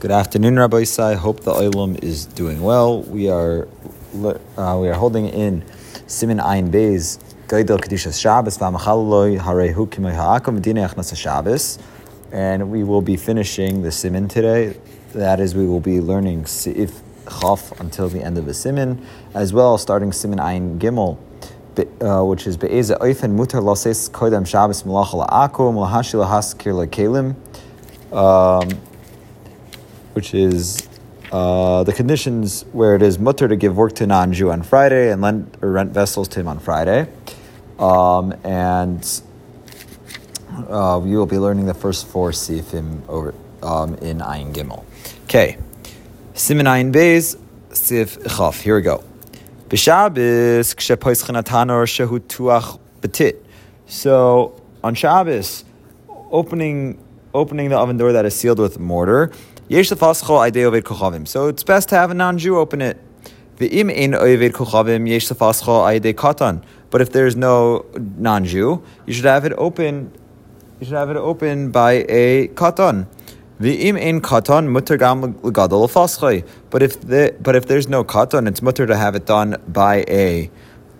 [0.00, 1.14] Good afternoon, Rabbi Isai.
[1.14, 3.02] Hope the Olam is doing well.
[3.02, 3.68] We are
[4.14, 5.62] uh, we are holding in
[6.06, 7.18] Simin Ayin Beis
[7.48, 7.78] Gaidel
[8.18, 11.78] Shabbos V'Amachaloi Harehu Ha'akom Shabbos,
[12.32, 14.74] and we will be finishing the Simin today.
[15.12, 19.04] That is, we will be learning Seif Chaf until the end of the Simin,
[19.34, 21.18] as well starting Simin Ayin Gimel.
[22.00, 27.36] Uh, which is be'eze oifen mutar loses kodem Shabbos melach la'akum lahashi lahaskir lekelim.
[28.16, 28.89] Um,
[30.12, 30.88] which is
[31.32, 35.22] uh, the conditions where it is mutter to give work to non-Jew on Friday and
[35.22, 37.08] lend or rent vessels to him on Friday.
[37.78, 39.22] Um, and
[40.68, 44.84] uh, we will be learning the first four sifim over um, in Ayin Gimel.
[45.24, 45.56] Okay,
[46.34, 47.38] Simin Ayin Beis
[47.72, 48.60] Sif Chaf.
[48.60, 49.04] Here we go.
[49.68, 53.36] B'Shabbos kshepois chenatano shehu tuach betit.
[53.86, 55.64] So on Shabbos,
[56.08, 56.98] opening
[57.32, 59.30] opening the oven door that is sealed with mortar
[59.70, 63.00] so it's best to have a non-Jew open it.
[66.90, 70.12] But if there's no non-Jew, you should have it open.
[70.80, 73.06] You should have it open by a katan.
[73.60, 78.62] V'im in katan mutter gam legadol But if the but if there's no katan, it's
[78.62, 80.50] mutter to have it done by a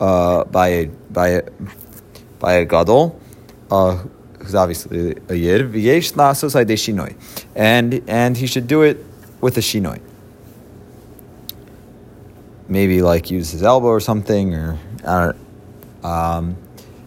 [0.00, 1.42] uh, by a by a
[2.38, 3.18] by a gadol.
[3.72, 4.04] Uh,
[4.42, 7.14] who's obviously a yid, v'yesh lasos shinoi,
[7.54, 9.04] and and he should do it
[9.40, 10.00] with a shinoi.
[12.68, 15.32] Maybe like use his elbow or something, or uh,
[16.02, 16.56] um,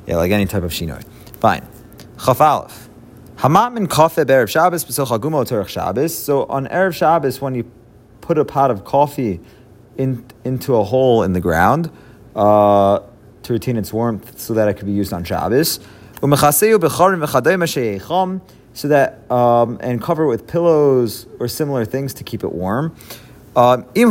[0.05, 1.03] yeah, like any type of shinoi.
[1.39, 1.67] Fine.
[2.23, 2.89] Chaf Aleph.
[3.37, 6.17] Hamat min kafe be'erev Shabbos b'sil chagumo terech Shabbos.
[6.17, 7.69] So on erev Shabbos, when you
[8.21, 9.41] put a pot of coffee
[9.97, 11.91] in, into a hole in the ground
[12.35, 12.99] uh,
[13.43, 15.79] to retain its warmth, so that it could be used on Shabbos
[18.73, 22.95] so that um, and cover it with pillows or similar things to keep it warm.
[23.55, 24.09] Um, if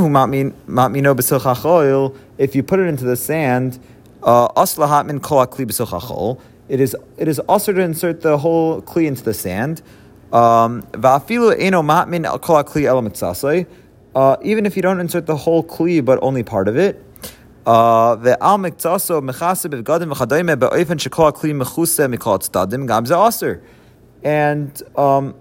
[2.54, 3.78] you put it into the sand,
[4.22, 4.48] uh,
[6.68, 9.82] it is it is also to insert the whole kli into the sand.
[10.32, 10.86] Um,
[14.14, 17.03] uh, even if you don't insert the whole kli but only part of it,
[18.16, 23.62] the al miktaso mechase bevgadim v'chadayme be'oifen shekol kli mechuse mikol tzadim gamze aser,
[24.22, 25.34] and um,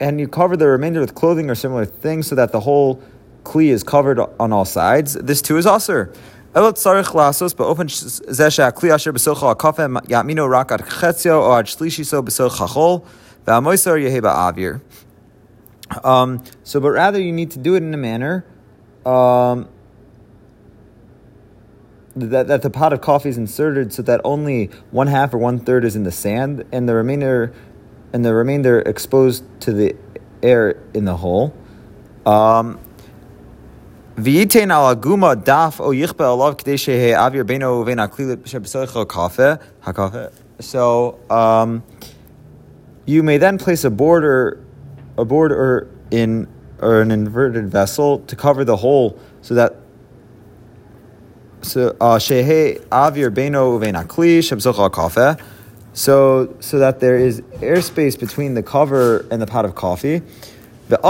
[0.00, 3.00] and you cover the remainder with clothing or similar things so that the whole
[3.44, 5.14] kli is covered on all sides.
[5.14, 6.12] This too is aser.
[6.54, 7.54] Elot tzarich lasos
[8.90, 11.66] asher yamino chetzio or ad
[13.98, 14.80] yeheba avir.
[16.04, 18.44] Um, so, but rather you need to do it in a manner.
[19.04, 19.68] Um,
[22.16, 25.58] that, that the pot of coffee is inserted so that only one half or one
[25.58, 27.52] third is in the sand and the remainder
[28.12, 29.96] and the remainder exposed to the
[30.42, 31.54] air in the hole.
[32.26, 32.78] Um.
[40.60, 41.82] So um,
[43.06, 44.62] you may then place a border,
[45.16, 46.46] a border in
[46.82, 49.76] or an inverted vessel to cover the hole so that
[51.62, 52.18] so uh.
[55.94, 60.22] So so that there is airspace between the cover and the pot of coffee.
[60.88, 61.04] And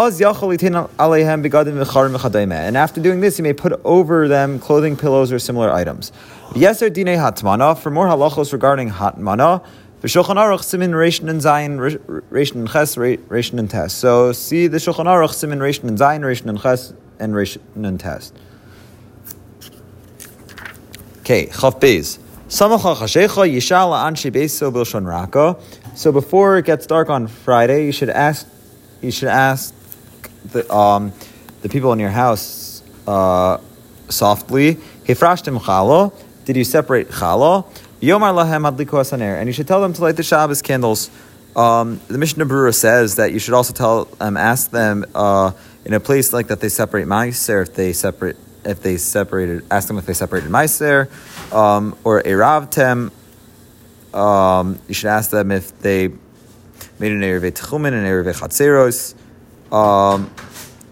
[2.76, 6.12] after doing this, you may put over them clothing, pillows, or similar items.
[6.52, 6.60] For
[7.90, 9.64] more halachos regarding hatmana,
[10.02, 11.78] the Shulchan Aruch Simin Rishon and Zayin
[12.30, 13.98] Rishon and Ches Rishon and Test.
[13.98, 17.98] So see the Shulchan Aruch Simin Rishon and Zayin Rishon and Ches and Rishon and
[17.98, 18.34] Test.
[21.22, 22.18] Okay, Chav Beis.
[25.94, 28.48] So before it gets dark on Friday, you should ask
[29.00, 29.72] you should ask
[30.50, 31.12] the um,
[31.62, 33.58] the people in your house uh,
[34.08, 34.74] softly,
[35.04, 36.12] Hifrashtim chalo,
[36.44, 37.66] did you separate chalo?
[38.00, 41.08] Yomar lahem adliku asaner, and you should tell them to light the Shabbos candles.
[41.54, 45.52] Um, the Mishnah Berurah says that you should also tell um, ask them uh,
[45.84, 49.88] in a place like that they separate ma'aser if they separate if they separated, ask
[49.88, 51.08] them if they separated Meiser
[51.52, 53.10] um, or Eravtem.
[54.14, 56.08] Um, you should ask them if they
[56.98, 59.14] made an Erev Techumen and Erev Chatzeros.
[59.74, 60.30] Um,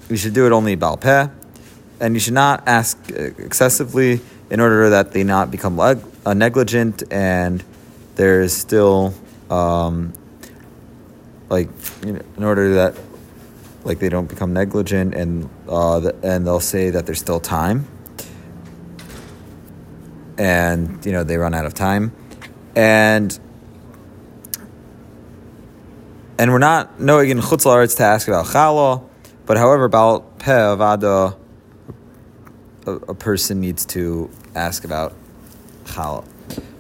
[0.09, 1.31] you should do it only Balpeh.
[2.01, 7.03] And you should not ask excessively in order that they not become leg- uh, negligent
[7.13, 7.63] and
[8.17, 9.15] there is still,
[9.51, 10.13] um,
[11.49, 11.69] like,
[12.05, 12.97] you know, in order that
[13.85, 17.87] like they don't become negligent, and uh, the, and they'll say that there's still time,
[20.39, 22.13] and you know they run out of time,
[22.77, 23.39] and
[26.39, 29.05] and we're not knowing in chutzlaritz to ask about challah.
[29.45, 31.37] But however, Baal Peh Avada,
[32.87, 35.13] a, person needs to ask about
[35.85, 36.25] challah.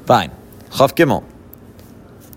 [0.06, 0.31] Fine.
[0.70, 1.25] Chav Gimel.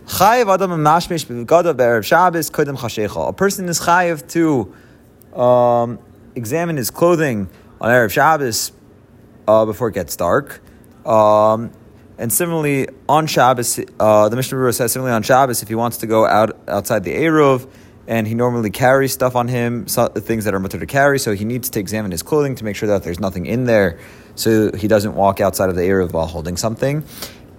[0.05, 3.29] Chayiv Adam Mashmish B'Gadav Be'erev Shabbos Kodem Chashecha.
[3.29, 5.97] A person is chayiv to um,
[6.35, 8.73] examine his clothing on Erev Shabbos
[9.47, 10.61] uh, before it gets dark.
[11.05, 11.71] Um,
[12.17, 15.97] and similarly, on Shabbos, uh, the Mishnah Berurah says similarly on Shabbos, if he wants
[15.97, 17.69] to go out outside the Eruv,
[18.05, 21.17] and he normally carries stuff on him, so, the things that are mutter to carry,
[21.17, 23.97] so he needs to examine his clothing to make sure that there's nothing in there,
[24.35, 27.03] so he doesn't walk outside of the Eruv while holding something.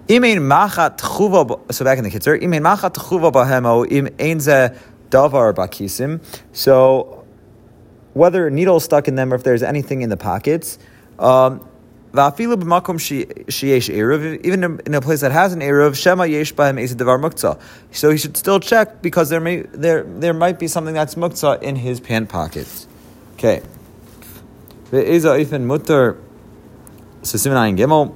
[0.07, 4.77] So back in the Kitzur, imein machat tchuva bahemo im einze
[5.09, 6.21] davar bakisim.
[6.53, 7.25] So
[8.13, 10.77] whether a needle stuck in them or if there's anything in the pockets.
[11.17, 11.67] Um,
[12.13, 12.61] even
[14.85, 17.59] in a place that has an eruv, shema yesh b'hem devar muktzah.
[17.91, 21.63] So he should still check because there may there there might be something that's muktzah
[21.63, 22.87] in his pant pockets.
[23.33, 23.63] Okay.
[24.91, 26.17] Ifin mutter.
[27.23, 28.15] So siman gimel.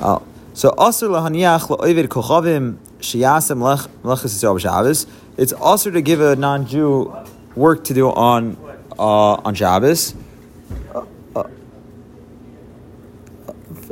[0.00, 0.20] Uh,
[0.54, 5.06] so asur lahaniach la'ovid kochavim shiyasem melechus yisrael b'Shabbos.
[5.36, 7.12] It's also to give a non-Jew
[7.54, 8.56] work to do on
[8.98, 10.14] uh, on Shabbos.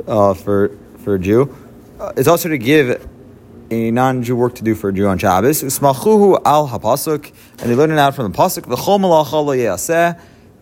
[0.07, 1.55] uh, for for a Jew.
[1.99, 3.07] Uh, it's also to give
[3.69, 5.63] a non-Jew work to do for a Jew on Shabbos.
[5.63, 8.63] Usmachuhu al hapasuk, and they learn it out from the pasuk.
[8.63, 10.19] V'chol malacha lo yaseh,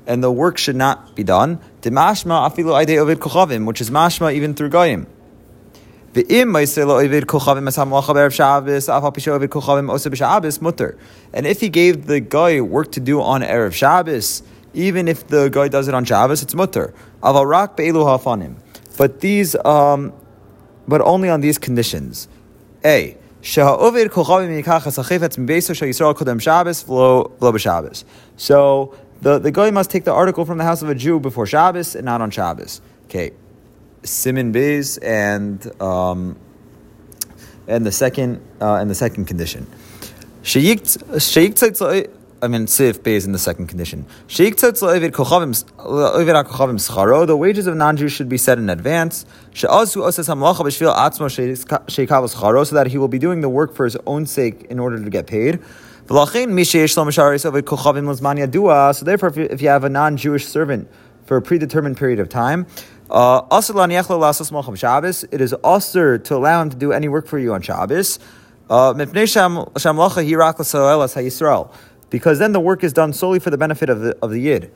[0.07, 1.59] and the work should not be done.
[1.81, 5.07] Demashma afilu aidei ovid kochavim, which is mashma even through goyim.
[6.15, 6.23] And
[11.45, 14.41] if he gave the guy work to do on Erev Shabbos,
[14.73, 16.93] even if the guy does it on Shabbos, it's mutter.
[17.21, 18.55] Aval be'elu hafanim.
[18.97, 20.13] But these, um,
[20.87, 22.29] but only on these conditions.
[22.85, 23.17] A.
[23.41, 23.75] So
[29.21, 31.95] the, the guy must take the article from the house of a Jew before Shabbos
[31.95, 32.81] and not on Shabbos.
[33.05, 33.31] Okay,
[34.05, 36.37] Simin Beis and um,
[37.67, 39.67] and the second uh, and the second condition.
[42.41, 44.05] I mean, Sif pays in the second condition.
[47.25, 49.25] The wages of non-Jews should be set in advance.
[49.53, 49.67] So
[52.75, 55.25] that he will be doing the work for his own sake in order to get
[55.25, 55.59] paid.
[56.07, 56.13] So
[59.05, 60.87] therefore, if you have a non-Jewish servant
[61.25, 62.67] for a predetermined period of time,
[63.09, 63.41] uh,
[65.31, 68.19] it is also to allow him to do any work for you on Shabbos.
[68.69, 68.93] Uh,
[72.09, 74.71] because then the work is done solely for the benefit of the, of the Yid.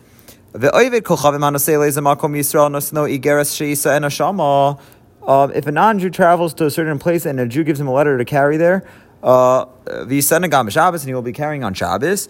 [5.28, 7.94] Um, if a non-Jew travels to a certain place and a Jew gives him a
[7.94, 8.84] letter to carry there,
[9.22, 9.66] uh,
[11.04, 12.30] and he will be carrying on Shabbos.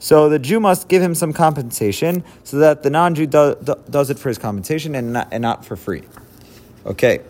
[0.00, 4.08] So the Jew must give him some compensation so that the non-Jew do, do, does
[4.08, 6.04] it for his compensation and not, and not for free.
[6.86, 7.20] Okay.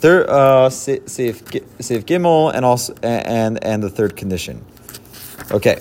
[0.00, 1.42] Third, uh, Seif
[2.04, 4.64] Gimel, and also and and the third condition.
[5.52, 5.78] Okay.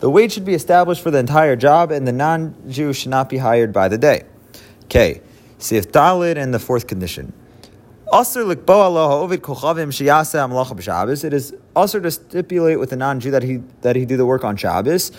[0.00, 3.38] The wage should be established for the entire job, and the non-Jew should not be
[3.38, 4.24] hired by the day.
[4.84, 5.22] Okay.
[5.58, 7.32] Seif Dalid and the fourth condition.
[11.24, 14.44] It is also to stipulate with the non-Jew that he that he do the work
[14.44, 15.12] on Shabbos.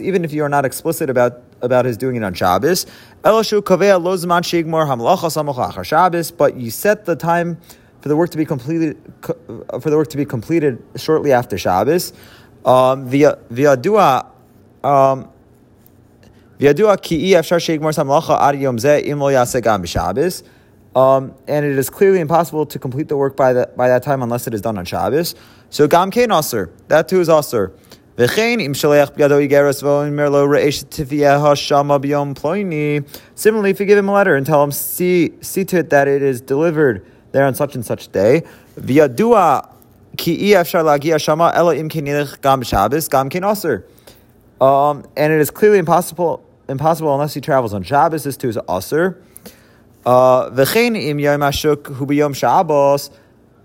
[0.00, 2.86] Even if you are not explicit about, about his doing it on Shabbos,
[6.30, 7.58] but you set the time
[8.00, 12.14] for the work to be completed for the work to be completed shortly after Shabbos.
[12.64, 14.24] Um, via via dua
[14.82, 15.28] um,
[20.96, 24.54] Um, and it is clearly impossible to complete the work by, that time unless it
[24.54, 25.36] is done on Shabbos.
[25.70, 27.72] So Gam Kain Aser, that too is Aser.
[33.36, 36.08] Similarly, if you give him a letter and tell him, see, see to it that
[36.08, 38.42] it is delivered there on such and such day,
[44.60, 48.24] um, and it is clearly impossible impossible unless he travels on Shabbos.
[48.24, 49.22] This too is Aser.
[50.06, 50.48] Uh,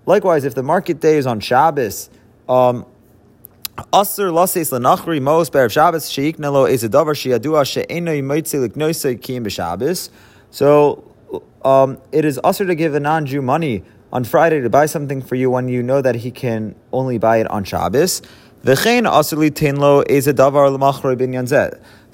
[0.06, 2.10] Likewise, if the market day is on Shabbos,
[2.46, 2.84] um,
[3.92, 9.02] Aser lases lenachri mos be'erev Shabbos sheik nelo is a davar she'adua she'eno yimitzi liknoise
[9.18, 10.10] kiyim b'Shabbos.
[10.50, 11.10] So
[11.64, 13.82] um, it is usher to give a non-Jew money
[14.12, 17.38] on Friday to buy something for you when you know that he can only buy
[17.38, 18.22] it on Shabbos.
[18.62, 20.70] V'chein aser li tenlo is a davar.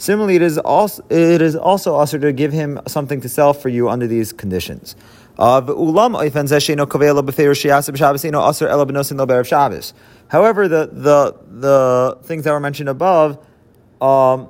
[0.00, 3.69] Similarly, it is also it is also also to give him something to sell for
[3.69, 4.97] you under these conditions.
[5.37, 5.75] However,
[10.69, 13.38] the, the, the things that were mentioned above,
[14.00, 14.49] um,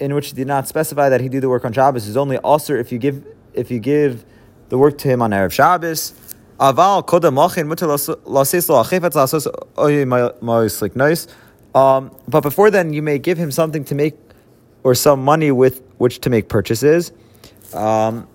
[0.00, 2.74] in which did not specify that he do the work on Shabbos, is only also
[2.74, 4.24] if you give if you give
[4.70, 6.14] the work to him on Erev Shabbos.
[6.58, 7.02] Aval.
[11.74, 14.14] Um, but before then, you may give him something to make,
[14.82, 17.12] or some money with which to make purchases.
[17.74, 18.28] Um,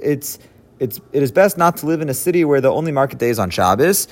[0.00, 0.38] it's
[0.80, 3.30] it's it is best not to live in a city where the only market day
[3.30, 4.08] is on Shabbos.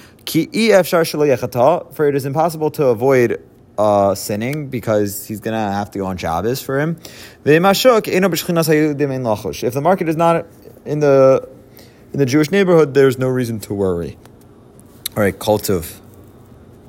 [1.95, 3.43] For it is impossible to avoid
[3.79, 6.97] uh, sinning because he's gonna have to go on Shabbos for him.
[9.63, 10.47] If the market is not
[10.85, 11.49] in the
[12.13, 14.17] in the Jewish neighborhood, there's no reason to worry.
[15.17, 16.01] All right, cult of.